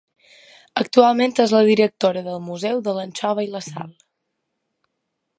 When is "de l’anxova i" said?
2.87-3.53